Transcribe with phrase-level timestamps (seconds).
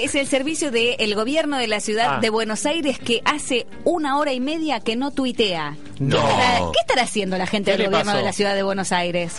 [0.00, 2.20] Es el servicio del gobierno de la ciudad Ah.
[2.20, 5.76] de Buenos Aires que hace una hora y media que no tuitea.
[5.98, 6.20] No.
[6.24, 8.18] ¿Qué estará, qué estará haciendo la gente ¿Qué del gobierno pasó?
[8.18, 9.38] de la ciudad de Buenos Aires?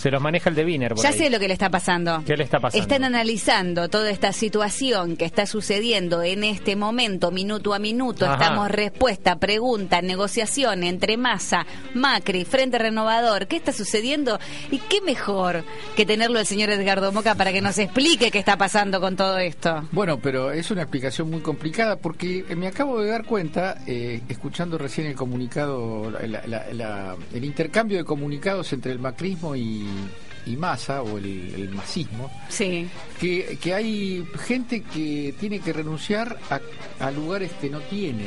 [0.00, 0.94] Se los maneja el de Wiener.
[0.94, 1.18] por Ya ahí.
[1.18, 2.22] sé lo que le está pasando.
[2.26, 2.82] ¿Qué le está pasando?
[2.82, 8.24] Están analizando toda esta situación que está sucediendo en este momento, minuto a minuto.
[8.24, 8.34] Ajá.
[8.34, 13.46] Estamos respuesta, pregunta, negociación entre Massa, Macri, Frente Renovador.
[13.46, 14.38] ¿Qué está sucediendo?
[14.70, 15.64] Y qué mejor
[15.96, 19.38] que tenerlo el señor Edgardo Moca para que nos explique qué está pasando con todo
[19.38, 19.86] esto.
[19.92, 24.78] Bueno, pero es una explicación muy complicada porque me acabo de dar cuenta, eh, escuchando
[24.78, 29.89] recién el comunicado, la- la- la- el intercambio de comunicados entre el macrismo y,
[30.46, 32.88] y Massa, o el, el masismo, Sí.
[33.20, 36.60] que, que hay gente que tiene que renunciar a,
[37.04, 38.24] a lugares que no tiene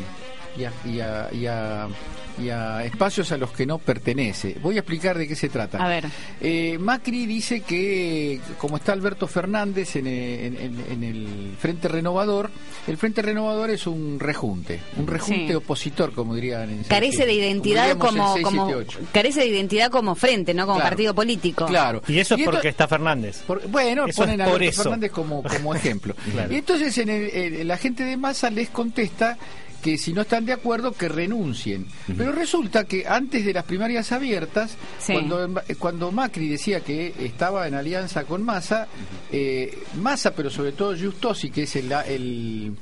[0.58, 1.88] y a, y a- y a-
[2.36, 4.56] y a espacios a los que no pertenece.
[4.60, 5.78] Voy a explicar de qué se trata.
[5.78, 6.06] A ver.
[6.42, 11.88] Eh, Macri dice que, como está Alberto Fernández en, eh, en- en- en el Frente
[11.90, 12.50] Renovador,
[12.88, 15.54] el Frente Renovador es un rejunte, un rejunte Sí.
[15.54, 19.00] opositor, como dirían en Carece de identidad como, en como 678.
[19.14, 20.90] carece de identidad como frente, no como Claro.
[20.90, 21.68] partido político.
[21.68, 22.02] Claro.
[22.08, 23.44] Y eso es esto- porque está Fernández.
[23.46, 24.82] por- bueno, Eso ponen a por Alberto eso.
[24.84, 26.16] Fernández como, como ejemplo.
[26.32, 26.52] Claro.
[26.52, 29.38] Y entonces en el- el- la gente de Massa les contesta
[29.84, 31.86] que si no están de acuerdo que renuncien.
[32.18, 35.14] Pero resulta que antes de las primarias abiertas, Sí.
[35.14, 38.88] cuando, cuando Macri decía que estaba en alianza con Massa,
[39.32, 42.76] eh, Massa, pero sobre todo Justosi, que es el, el,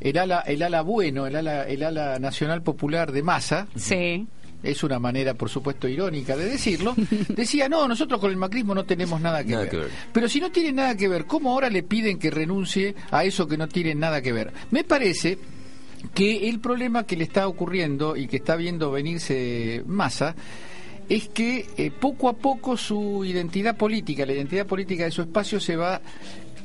[0.00, 4.26] el ala, el ala bueno, el ala, el ala nacional popular de Massa, Sí.
[4.62, 6.94] es una manera, por supuesto, irónica de decirlo,
[7.28, 9.70] decía, no, nosotros con el macrismo no tenemos nada que, Nada ver.
[9.70, 9.90] que ver.
[10.12, 13.46] Pero si no tiene nada que ver, ¿cómo ahora le piden que renuncie a eso
[13.46, 14.52] que no tiene nada que ver?
[14.72, 15.38] Me parece
[16.14, 20.34] que el problema que le está ocurriendo y que está viendo venirse Massa
[21.08, 25.60] es que eh, poco a poco su identidad política, la identidad política de su espacio
[25.60, 26.00] se va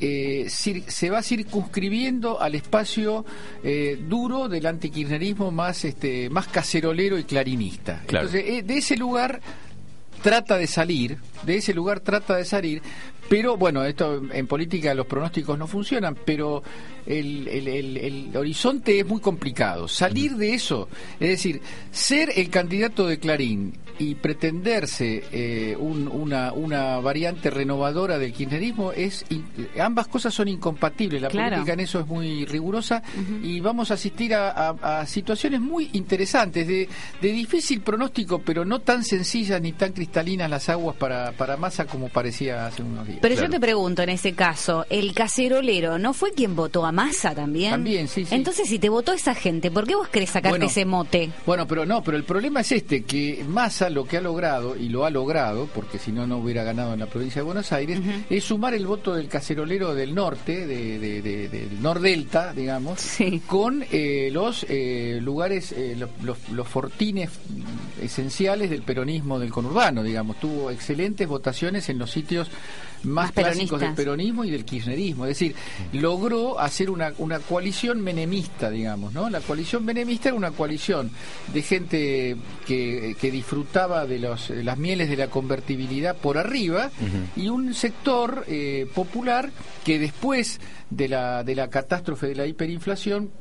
[0.04, 3.24] eh, se va circunscribiendo al espacio
[3.64, 8.02] eh, duro del antikirchnerismo más este más cacerolero y clarinista.
[8.08, 8.26] Claro.
[8.26, 9.42] Entonces, eh, de ese lugar
[10.24, 12.82] trata de salir, de ese lugar trata de salir,
[13.30, 16.62] pero bueno, esto en política los pronósticos no funcionan, pero
[17.06, 19.88] el, el- el- el horizonte es muy complicado.
[19.88, 20.88] Salir de eso,
[21.20, 28.18] es decir, ser el candidato de Clarín y pretenderse eh, un- una, una variante renovadora
[28.18, 29.46] del kirchnerismo, es in-
[29.80, 31.22] ambas cosas son incompatibles.
[31.22, 31.52] La Claro.
[31.52, 33.02] política en eso es muy rigurosa
[33.44, 36.90] y vamos a asistir a, a- a situaciones muy interesantes, de,
[37.22, 41.86] de difícil pronóstico, pero no tan sencillas ni tan cristalinas las aguas para, para Massa
[41.86, 43.20] como parecía hace unos días.
[43.22, 47.34] Pero yo te pregunto, en ese caso, ¿el cacerolero no fue quien votó a Massa
[47.36, 47.72] también?
[47.72, 48.36] También, sí, sí.
[48.36, 50.66] Entonces, si te votó esa gente, ¿por qué vos querés sacarte Bueno.
[50.66, 51.30] ese mote?
[51.46, 54.90] Bueno, pero no, pero el problema es este, que Massa lo que ha logrado, y
[54.90, 58.00] lo ha logrado, porque si no, no hubiera ganado en la provincia de Buenos Aires,
[58.30, 63.42] es sumar el voto del cacerolero del norte, de, de- de- del nordelta, digamos, Sí.
[63.48, 67.30] con eh, los eh, lugares, eh, los, los- los fortines
[68.02, 70.40] esenciales del peronismo del conurbano, digamos.
[70.40, 70.72] Tuvo
[71.26, 72.50] votaciones en los sitios
[73.04, 75.26] más, Más clásicos del peronismo y del kirchnerismo.
[75.26, 75.56] Es decir,
[75.94, 79.30] logró hacer una, una coalición menemista, digamos, ¿no?
[79.30, 81.10] La coalición menemista era una coalición
[81.52, 82.38] de gente
[82.68, 86.92] que, que disfrutaba de los, las mieles de la convertibilidad por arriba
[87.36, 89.50] y un sector eh, popular
[89.84, 93.32] que después de la, de la catástrofe de la hiperinflación.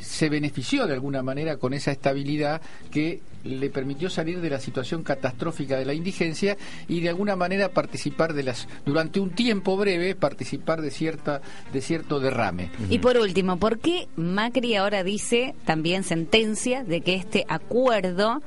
[0.00, 2.60] Se benefició de alguna manera con esa estabilidad
[2.90, 6.56] que le permitió salir de la situación catastrófica de la indigencia
[6.88, 11.42] y de alguna manera participar de las durante un tiempo breve participar de cierta
[11.72, 12.70] de cierto derrame.
[12.88, 18.42] Y por último, ¿por qué Macri ahora dice, también sentencia, de que este acuerdo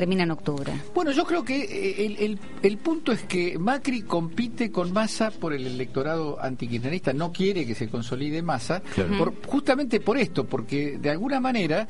[0.00, 0.72] termina en octubre?
[0.94, 5.30] Bueno, yo creo que eh, el, el- el punto es que Macri compite con Massa
[5.30, 9.16] por el electorado antikirchnerista, no quiere que se consolide Massa, Claro.
[9.18, 11.86] por- justamente por esto, porque de alguna manera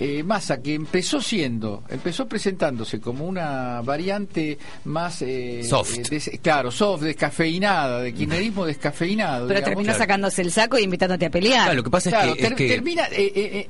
[0.00, 5.22] eh, Massa, que empezó siendo, empezó presentándose como una variante más...
[5.22, 5.98] eh, Soft.
[5.98, 9.48] eh, des- claro, soft, descafeinada, de kirchnerismo descafeinado.
[9.48, 9.74] Pero digamos.
[9.76, 11.64] terminó sacándose el saco y invitándote a pelear.
[11.64, 13.06] Claro, lo que pasa Claro, es que, es ter- que- termina...
[13.06, 13.68] eh, eh, eh,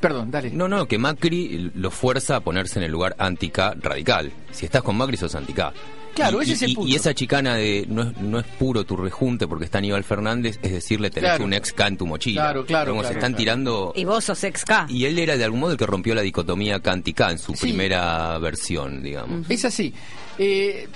[0.00, 0.50] perdón, dale.
[0.50, 4.32] no, no, que Macri lo fuerza a ponerse en el lugar anti-K radical.
[4.52, 5.72] Si estás con Macri sos anti-K.
[6.14, 6.90] Claro, Y- ese es el punto.
[6.90, 10.58] Y esa chicana de no es, no es puro tu rejunte porque está Aníbal Fernández,
[10.62, 11.44] es decirle tenés Claro.
[11.44, 12.42] un ex K en tu mochila.
[12.42, 13.38] Claro, claro, Como claro, se están claro.
[13.38, 13.92] tirando...
[13.94, 14.86] Y vos sos ex K.
[14.88, 17.54] Y él era de algún modo el que rompió la dicotomía K anti-K en su
[17.54, 17.60] Sí.
[17.68, 19.48] primera versión, digamos.
[19.48, 19.94] Es así.
[20.38, 20.88] Eh,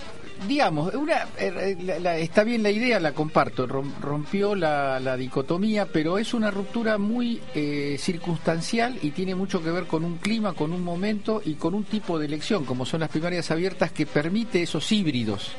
[0.47, 5.87] digamos, una, eh, la- está bien la idea, la comparto, rom- rompió la, la dicotomía,
[5.87, 10.53] pero es una ruptura muy eh, circunstancial y tiene mucho que ver con un clima,
[10.55, 14.07] con un momento y con un tipo de elección, como son las primarias abiertas, que
[14.07, 15.51] permite esos híbridos.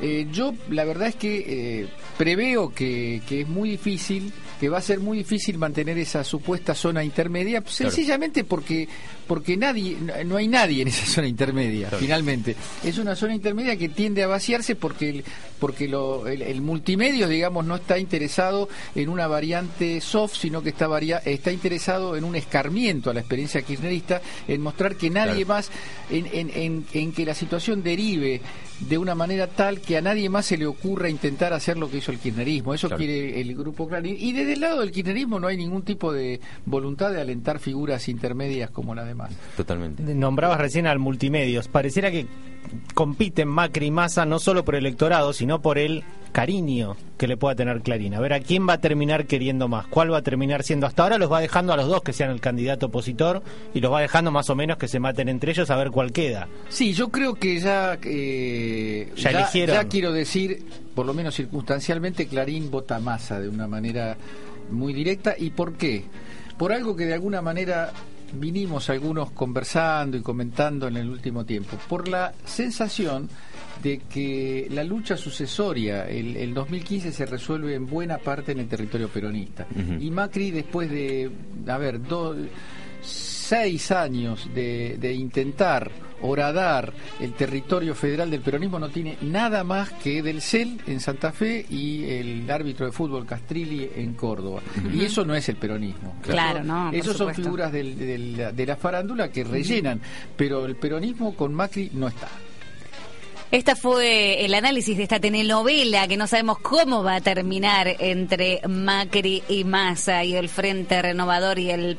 [0.00, 1.86] Eh, yo la verdad es que eh,
[2.18, 6.74] preveo que, que es muy difícil, que va a ser muy difícil mantener esa supuesta
[6.74, 8.88] zona intermedia, sencillamente porque
[9.26, 11.98] porque nadie, no hay nadie en esa zona intermedia, Claro.
[12.04, 12.54] finalmente.
[12.84, 15.24] Es una zona intermedia que tiende a vaciarse porque el,
[15.58, 20.68] porque lo, el, el multimedio, digamos, no está interesado en una variante soft, sino que
[20.68, 25.44] está varia, está interesado en un escarmiento a la experiencia kirchnerista, en mostrar que nadie
[25.44, 25.48] Claro.
[25.48, 25.70] más,
[26.10, 28.40] en, en, en, en que la situación derive
[28.80, 31.98] de una manera tal que a nadie más se le ocurra intentar hacer lo que
[31.98, 32.74] hizo el kirchnerismo.
[32.74, 32.98] Eso Claro.
[32.98, 34.16] quiere el grupo Clarín.
[34.18, 38.08] Y desde el lado del kirchnerismo no hay ningún tipo de voluntad de alentar figuras
[38.08, 39.32] intermedias como la demás.
[39.56, 40.02] Totalmente.
[40.14, 41.68] Nombrabas recién al multimedios.
[41.68, 42.26] Pareciera que
[42.94, 46.02] compiten Macri y Massa no solo por el electorado, sino por el
[46.36, 48.12] cariño que le pueda tener Clarín.
[48.14, 49.86] A ver, ¿a quién va a terminar queriendo más?
[49.86, 50.86] ¿Cuál va a terminar siendo?
[50.86, 53.42] Hasta ahora los va dejando a los dos que sean el candidato opositor
[53.72, 56.12] y los va dejando más o menos que se maten entre ellos a ver cuál
[56.12, 56.46] queda.
[56.68, 59.76] Sí, yo creo que ya, eh, Ya eligieron.
[59.76, 60.62] ya quiero decir,
[60.94, 64.18] por lo menos circunstancialmente, Clarín vota masa de una manera
[64.70, 65.36] muy directa.
[65.38, 66.04] ¿Y por qué?
[66.58, 67.92] Por algo que de alguna manera
[68.34, 71.78] vinimos algunos conversando y comentando en el último tiempo.
[71.88, 73.30] Por la sensación
[73.82, 78.68] de que la lucha sucesoria, el, el 2015 se resuelve en buena parte en el
[78.68, 79.66] territorio peronista.
[80.00, 81.30] Y Macri, después de,
[81.68, 82.36] a ver, dos
[83.02, 85.90] seis años de, de intentar
[86.22, 91.30] horadar el territorio federal del peronismo no tiene nada más que del CEL en Santa
[91.30, 94.62] Fe y el árbitro de fútbol Castrilli en Córdoba.
[94.92, 96.16] Y eso no es el peronismo.
[96.22, 100.00] Claro, no, Esos son figuras del- del- de la farándula que rellenan,
[100.36, 102.28] pero el peronismo con Macri no está.
[103.52, 108.60] Esta fue el análisis de esta telenovela que no sabemos cómo va a terminar entre
[108.66, 111.96] Macri y Massa y el Frente Renovador y el